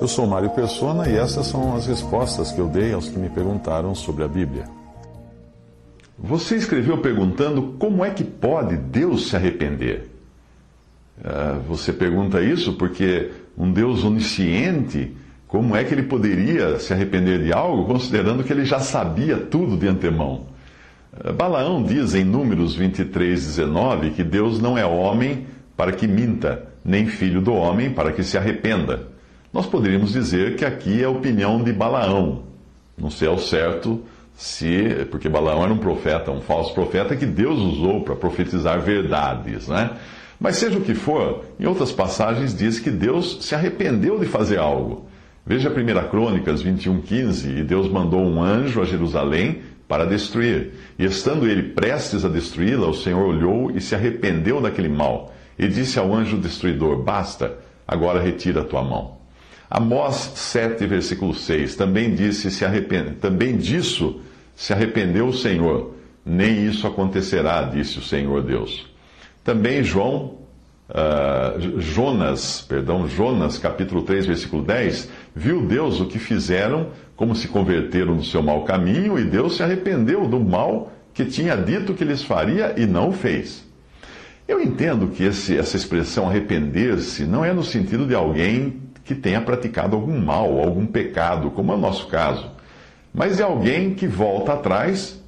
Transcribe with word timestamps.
Eu 0.00 0.08
sou 0.08 0.26
Mário 0.26 0.48
Persona 0.50 1.06
e 1.06 1.16
essas 1.16 1.46
são 1.46 1.76
as 1.76 1.86
respostas 1.86 2.50
que 2.50 2.58
eu 2.58 2.66
dei 2.66 2.94
aos 2.94 3.08
que 3.08 3.18
me 3.18 3.28
perguntaram 3.28 3.94
sobre 3.94 4.24
a 4.24 4.28
Bíblia. 4.28 4.64
Você 6.18 6.56
escreveu 6.56 6.98
perguntando 6.98 7.74
como 7.78 8.02
é 8.02 8.10
que 8.10 8.24
pode 8.24 8.76
Deus 8.76 9.28
se 9.28 9.36
arrepender? 9.36 10.10
Uh, 11.18 11.60
você 11.68 11.92
pergunta 11.92 12.40
isso 12.40 12.72
porque 12.74 13.30
um 13.56 13.70
Deus 13.70 14.02
onisciente, 14.02 15.14
como 15.46 15.76
é 15.76 15.84
que 15.84 15.92
ele 15.92 16.04
poderia 16.04 16.78
se 16.78 16.92
arrepender 16.92 17.42
de 17.42 17.52
algo, 17.52 17.84
considerando 17.84 18.42
que 18.42 18.52
ele 18.52 18.64
já 18.64 18.80
sabia 18.80 19.36
tudo 19.36 19.76
de 19.76 19.86
antemão? 19.86 20.46
Uh, 21.12 21.34
Balaão 21.34 21.82
diz 21.82 22.14
em 22.14 22.24
Números 22.24 22.74
23, 22.74 23.44
19 23.44 24.10
que 24.10 24.24
Deus 24.24 24.58
não 24.58 24.78
é 24.78 24.86
homem 24.86 25.46
para 25.76 25.92
que 25.92 26.08
minta, 26.08 26.67
nem 26.84 27.06
filho 27.06 27.40
do 27.40 27.52
homem 27.52 27.90
para 27.90 28.12
que 28.12 28.22
se 28.22 28.36
arrependa. 28.36 29.08
Nós 29.52 29.66
poderíamos 29.66 30.12
dizer 30.12 30.56
que 30.56 30.64
aqui 30.64 31.02
é 31.02 31.04
a 31.04 31.10
opinião 31.10 31.62
de 31.62 31.72
Balaão. 31.72 32.42
Não 32.96 33.10
sei 33.10 33.28
ao 33.28 33.38
certo 33.38 34.02
se. 34.34 35.06
Porque 35.10 35.28
Balaão 35.28 35.64
era 35.64 35.72
um 35.72 35.78
profeta, 35.78 36.30
um 36.30 36.40
falso 36.40 36.74
profeta 36.74 37.16
que 37.16 37.26
Deus 37.26 37.58
usou 37.58 38.02
para 38.02 38.14
profetizar 38.14 38.80
verdades, 38.80 39.68
né? 39.68 39.90
Mas 40.40 40.56
seja 40.56 40.78
o 40.78 40.82
que 40.82 40.94
for, 40.94 41.44
em 41.58 41.66
outras 41.66 41.90
passagens 41.90 42.56
diz 42.56 42.78
que 42.78 42.90
Deus 42.90 43.38
se 43.40 43.54
arrependeu 43.54 44.20
de 44.20 44.26
fazer 44.26 44.58
algo. 44.58 45.06
Veja 45.44 45.70
1 45.70 46.08
Crônicas 46.10 46.62
21,15: 46.62 47.58
E 47.58 47.64
Deus 47.64 47.90
mandou 47.90 48.20
um 48.20 48.40
anjo 48.42 48.80
a 48.80 48.84
Jerusalém 48.84 49.62
para 49.88 50.04
destruir. 50.04 50.74
E 50.98 51.04
estando 51.04 51.46
ele 51.46 51.72
prestes 51.72 52.24
a 52.24 52.28
destruí-la, 52.28 52.86
o 52.86 52.94
Senhor 52.94 53.26
olhou 53.26 53.70
e 53.70 53.80
se 53.80 53.94
arrependeu 53.94 54.60
daquele 54.60 54.90
mal. 54.90 55.32
E 55.58 55.66
disse 55.66 55.98
ao 55.98 56.14
anjo 56.14 56.38
destruidor: 56.38 57.02
Basta, 57.02 57.58
agora 57.86 58.22
retira 58.22 58.60
a 58.60 58.64
tua 58.64 58.82
mão. 58.82 59.18
Amós 59.70 60.32
7, 60.34 60.86
versículo 60.86 61.34
6, 61.34 61.76
também 61.76 62.14
disse, 62.14 62.50
se 62.50 62.64
arrepende, 62.64 63.16
também 63.16 63.56
disso 63.56 64.20
se 64.56 64.72
arrependeu 64.72 65.26
o 65.26 65.32
Senhor. 65.32 65.94
Nem 66.24 66.66
isso 66.66 66.86
acontecerá, 66.86 67.62
disse 67.62 67.98
o 67.98 68.02
Senhor 68.02 68.42
Deus. 68.42 68.86
Também 69.44 69.84
João, 69.84 70.38
uh, 70.88 71.80
Jonas, 71.80 72.62
perdão, 72.66 73.06
Jonas, 73.06 73.58
capítulo 73.58 74.02
3, 74.02 74.26
versículo 74.26 74.62
10, 74.62 75.10
viu 75.34 75.66
Deus 75.66 76.00
o 76.00 76.06
que 76.06 76.18
fizeram, 76.18 76.88
como 77.14 77.36
se 77.36 77.48
converteram 77.48 78.14
no 78.14 78.24
seu 78.24 78.42
mau 78.42 78.64
caminho, 78.64 79.18
e 79.18 79.24
Deus 79.24 79.56
se 79.56 79.62
arrependeu 79.62 80.26
do 80.26 80.40
mal 80.40 80.92
que 81.12 81.26
tinha 81.26 81.54
dito 81.56 81.92
que 81.92 82.04
lhes 82.04 82.22
faria 82.22 82.74
e 82.76 82.86
não 82.86 83.10
o 83.10 83.12
fez. 83.12 83.67
Eu 84.48 84.62
entendo 84.62 85.08
que 85.08 85.22
esse, 85.24 85.58
essa 85.58 85.76
expressão 85.76 86.26
arrepender-se 86.26 87.26
não 87.26 87.44
é 87.44 87.52
no 87.52 87.62
sentido 87.62 88.06
de 88.06 88.14
alguém 88.14 88.80
que 89.04 89.14
tenha 89.14 89.42
praticado 89.42 89.94
algum 89.94 90.18
mal, 90.18 90.58
algum 90.58 90.86
pecado, 90.86 91.50
como 91.50 91.70
é 91.70 91.74
o 91.74 91.78
nosso 91.78 92.06
caso, 92.06 92.50
mas 93.12 93.36
de 93.36 93.42
alguém 93.42 93.94
que 93.94 94.06
volta 94.06 94.54
atrás 94.54 95.22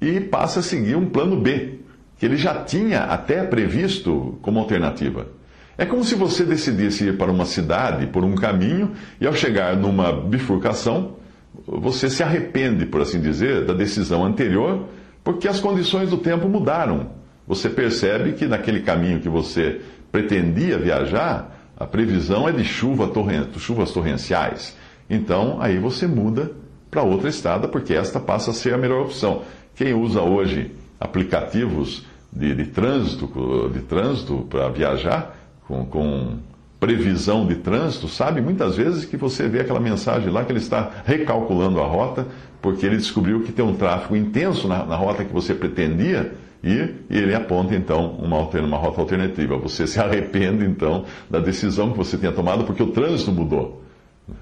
e 0.00 0.20
passa 0.20 0.60
a 0.60 0.62
seguir 0.62 0.94
um 0.94 1.06
plano 1.06 1.40
B, 1.40 1.80
que 2.16 2.24
ele 2.24 2.36
já 2.36 2.62
tinha 2.62 3.00
até 3.00 3.42
previsto 3.42 4.38
como 4.40 4.60
alternativa. 4.60 5.26
É 5.76 5.84
como 5.84 6.04
se 6.04 6.14
você 6.14 6.44
decidisse 6.44 7.08
ir 7.08 7.18
para 7.18 7.32
uma 7.32 7.46
cidade 7.46 8.06
por 8.06 8.22
um 8.22 8.36
caminho 8.36 8.92
e, 9.20 9.26
ao 9.26 9.34
chegar 9.34 9.76
numa 9.76 10.12
bifurcação, 10.12 11.16
você 11.66 12.08
se 12.08 12.22
arrepende, 12.22 12.86
por 12.86 13.00
assim 13.00 13.20
dizer, 13.20 13.64
da 13.64 13.74
decisão 13.74 14.24
anterior, 14.24 14.88
porque 15.24 15.48
as 15.48 15.58
condições 15.58 16.10
do 16.10 16.18
tempo 16.18 16.48
mudaram. 16.48 17.23
Você 17.46 17.68
percebe 17.68 18.32
que 18.32 18.46
naquele 18.46 18.80
caminho 18.80 19.20
que 19.20 19.28
você 19.28 19.80
pretendia 20.10 20.78
viajar, 20.78 21.72
a 21.76 21.86
previsão 21.86 22.48
é 22.48 22.52
de 22.52 22.64
chuva 22.64 23.08
torren 23.08 23.46
chuvas 23.58 23.92
torrenciais. 23.92 24.76
Então, 25.10 25.58
aí 25.60 25.78
você 25.78 26.06
muda 26.06 26.52
para 26.90 27.02
outra 27.02 27.28
estrada, 27.28 27.68
porque 27.68 27.92
esta 27.92 28.20
passa 28.20 28.52
a 28.52 28.54
ser 28.54 28.72
a 28.72 28.78
melhor 28.78 29.02
opção. 29.02 29.42
Quem 29.74 29.92
usa 29.92 30.22
hoje 30.22 30.70
aplicativos 31.00 32.06
de, 32.32 32.54
de 32.54 32.66
trânsito, 32.66 33.70
de 33.72 33.80
trânsito 33.80 34.46
para 34.48 34.68
viajar, 34.68 35.36
com, 35.66 35.84
com 35.84 36.38
previsão 36.78 37.46
de 37.46 37.56
trânsito, 37.56 38.08
sabe 38.08 38.40
muitas 38.40 38.76
vezes 38.76 39.04
que 39.04 39.16
você 39.16 39.48
vê 39.48 39.60
aquela 39.60 39.80
mensagem 39.80 40.30
lá 40.30 40.44
que 40.44 40.52
ele 40.52 40.58
está 40.58 40.90
recalculando 41.04 41.80
a 41.80 41.86
rota, 41.86 42.26
porque 42.62 42.86
ele 42.86 42.96
descobriu 42.96 43.42
que 43.42 43.52
tem 43.52 43.64
um 43.64 43.74
tráfego 43.74 44.16
intenso 44.16 44.68
na, 44.68 44.84
na 44.84 44.96
rota 44.96 45.24
que 45.24 45.32
você 45.32 45.54
pretendia 45.54 46.32
e, 46.64 46.94
ele 47.10 47.34
aponta 47.34 47.74
então 47.74 48.12
uma, 48.12 48.38
uma 48.38 48.78
rota 48.78 49.02
alternativa. 49.02 49.58
Você 49.58 49.86
se 49.86 50.00
arrepende 50.00 50.64
então 50.64 51.04
da 51.28 51.38
decisão 51.38 51.92
que 51.92 51.98
você 51.98 52.16
tinha 52.16 52.32
tomado 52.32 52.64
porque 52.64 52.82
o 52.82 52.86
trânsito 52.86 53.30
mudou. 53.30 53.84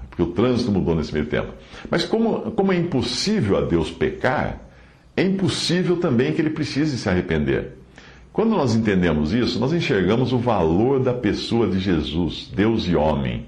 Porque 0.09 0.23
o 0.23 0.27
trânsito 0.27 0.71
mudou 0.71 0.95
nesse 0.95 1.11
meio 1.11 1.25
tempo. 1.25 1.51
Mas 1.89 2.05
como, 2.05 2.51
como 2.51 2.71
é 2.71 2.77
impossível 2.77 3.57
a 3.57 3.61
Deus 3.61 3.91
pecar, 3.91 4.61
é 5.17 5.23
impossível 5.23 5.97
também 5.97 6.31
que 6.31 6.41
ele 6.41 6.51
precise 6.51 6.97
se 6.97 7.09
arrepender. 7.09 7.73
Quando 8.31 8.51
nós 8.51 8.73
entendemos 8.73 9.33
isso, 9.33 9.59
nós 9.59 9.73
enxergamos 9.73 10.31
o 10.31 10.37
valor 10.37 11.01
da 11.01 11.13
pessoa 11.13 11.67
de 11.67 11.77
Jesus, 11.77 12.49
Deus 12.55 12.87
e 12.87 12.95
homem, 12.95 13.45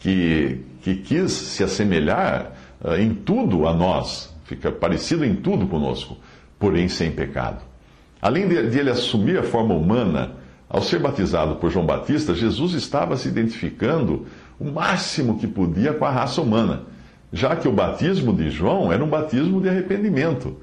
que, 0.00 0.58
que 0.82 0.96
quis 0.96 1.30
se 1.30 1.62
assemelhar 1.62 2.52
uh, 2.84 2.94
em 2.96 3.14
tudo 3.14 3.66
a 3.66 3.72
nós, 3.72 4.34
fica 4.44 4.72
parecido 4.72 5.24
em 5.24 5.36
tudo 5.36 5.66
conosco, 5.68 6.18
porém 6.58 6.88
sem 6.88 7.12
pecado. 7.12 7.71
Além 8.22 8.46
de, 8.46 8.70
de 8.70 8.78
ele 8.78 8.90
assumir 8.90 9.36
a 9.36 9.42
forma 9.42 9.74
humana, 9.74 10.30
ao 10.70 10.80
ser 10.80 11.00
batizado 11.00 11.56
por 11.56 11.72
João 11.72 11.84
Batista, 11.84 12.32
Jesus 12.32 12.72
estava 12.72 13.16
se 13.16 13.26
identificando 13.26 14.26
o 14.60 14.64
máximo 14.70 15.38
que 15.38 15.46
podia 15.48 15.92
com 15.92 16.04
a 16.04 16.10
raça 16.10 16.40
humana, 16.40 16.82
já 17.32 17.56
que 17.56 17.66
o 17.66 17.72
batismo 17.72 18.32
de 18.32 18.48
João 18.48 18.92
era 18.92 19.02
um 19.02 19.08
batismo 19.08 19.60
de 19.60 19.68
arrependimento. 19.68 20.56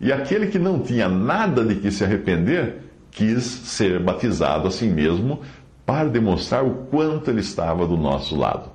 E 0.00 0.12
aquele 0.12 0.48
que 0.48 0.58
não 0.58 0.80
tinha 0.80 1.08
nada 1.08 1.64
de 1.64 1.76
que 1.76 1.90
se 1.92 2.02
arrepender, 2.02 2.82
quis 3.12 3.44
ser 3.44 4.00
batizado 4.00 4.66
assim 4.66 4.90
mesmo, 4.90 5.40
para 5.86 6.08
demonstrar 6.08 6.64
o 6.64 6.86
quanto 6.90 7.30
ele 7.30 7.40
estava 7.40 7.86
do 7.86 7.96
nosso 7.96 8.36
lado. 8.36 8.73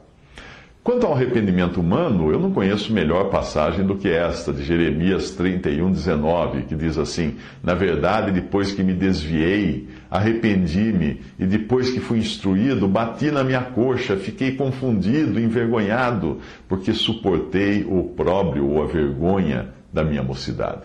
Quanto 0.90 1.06
ao 1.06 1.14
arrependimento 1.14 1.80
humano, 1.80 2.32
eu 2.32 2.40
não 2.40 2.52
conheço 2.52 2.92
melhor 2.92 3.30
passagem 3.30 3.86
do 3.86 3.96
que 3.96 4.10
esta, 4.10 4.52
de 4.52 4.64
Jeremias 4.64 5.30
31, 5.30 5.92
19, 5.92 6.64
que 6.64 6.74
diz 6.74 6.98
assim: 6.98 7.36
Na 7.62 7.76
verdade, 7.76 8.32
depois 8.32 8.72
que 8.72 8.82
me 8.82 8.94
desviei, 8.94 9.88
arrependi-me, 10.10 11.22
e 11.38 11.46
depois 11.46 11.92
que 11.92 12.00
fui 12.00 12.18
instruído, 12.18 12.88
bati 12.88 13.30
na 13.30 13.44
minha 13.44 13.62
coxa, 13.62 14.18
fiquei 14.18 14.54
confundido, 14.56 15.40
envergonhado, 15.40 16.40
porque 16.68 16.92
suportei 16.92 17.84
o 17.84 18.00
opróbrio 18.00 18.68
ou 18.68 18.82
a 18.82 18.88
vergonha 18.88 19.70
da 19.94 20.04
minha 20.04 20.24
mocidade. 20.24 20.82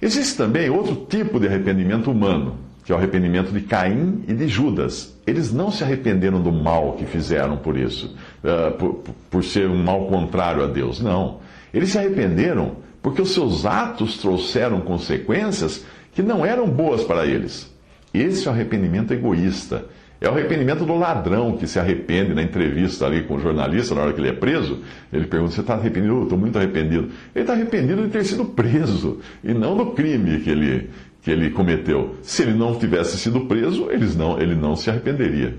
Existe 0.00 0.34
também 0.34 0.70
outro 0.70 1.04
tipo 1.10 1.38
de 1.38 1.46
arrependimento 1.46 2.10
humano, 2.10 2.56
que 2.84 2.92
é 2.92 2.94
o 2.94 2.98
arrependimento 2.98 3.50
de 3.50 3.60
Caim 3.62 4.24
e 4.28 4.34
de 4.34 4.46
Judas. 4.46 5.18
Eles 5.26 5.52
não 5.52 5.70
se 5.70 5.82
arrependeram 5.82 6.40
do 6.40 6.52
mal 6.52 6.92
que 6.92 7.06
fizeram 7.06 7.56
por 7.56 7.76
isso, 7.76 8.14
uh, 8.44 8.72
por, 8.72 9.02
por 9.30 9.42
ser 9.42 9.68
um 9.68 9.82
mal 9.82 10.06
contrário 10.06 10.62
a 10.62 10.66
Deus. 10.66 11.00
Não. 11.00 11.40
Eles 11.72 11.90
se 11.90 11.98
arrependeram 11.98 12.76
porque 13.02 13.22
os 13.22 13.32
seus 13.32 13.66
atos 13.66 14.18
trouxeram 14.18 14.80
consequências 14.80 15.84
que 16.12 16.22
não 16.22 16.44
eram 16.44 16.68
boas 16.68 17.04
para 17.04 17.26
eles. 17.26 17.72
Esse 18.12 18.46
é 18.46 18.50
o 18.50 18.54
arrependimento 18.54 19.12
egoísta. 19.12 19.86
É 20.20 20.28
o 20.28 20.32
arrependimento 20.32 20.86
do 20.86 20.94
ladrão 20.94 21.56
que 21.56 21.66
se 21.66 21.78
arrepende 21.78 22.32
na 22.32 22.42
entrevista 22.42 23.04
ali 23.04 23.24
com 23.24 23.34
o 23.34 23.40
jornalista, 23.40 23.94
na 23.94 24.02
hora 24.02 24.12
que 24.12 24.20
ele 24.20 24.28
é 24.28 24.32
preso. 24.32 24.78
Ele 25.12 25.26
pergunta: 25.26 25.52
Você 25.52 25.60
está 25.60 25.74
arrependido? 25.74 26.22
Estou 26.22 26.38
muito 26.38 26.56
arrependido. 26.56 27.10
Ele 27.34 27.42
está 27.42 27.52
arrependido 27.52 28.02
de 28.04 28.08
ter 28.08 28.24
sido 28.24 28.44
preso 28.46 29.20
e 29.42 29.52
não 29.52 29.76
do 29.76 29.86
crime 29.86 30.40
que 30.40 30.48
ele, 30.48 30.88
que 31.24 31.30
ele 31.30 31.50
cometeu. 31.50 32.16
Se 32.22 32.42
ele 32.42 32.52
não 32.52 32.78
tivesse 32.78 33.16
sido 33.16 33.46
preso, 33.46 33.90
eles 33.90 34.14
não, 34.14 34.38
ele 34.38 34.54
não 34.54 34.76
se 34.76 34.90
arrependeria. 34.90 35.56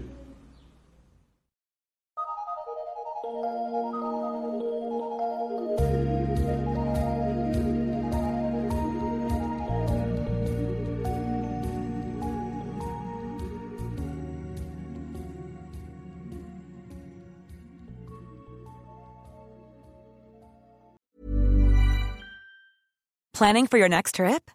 Planning 23.33 23.67
for 23.67 23.77
your 23.77 23.89
next 23.89 24.15
trip? 24.15 24.54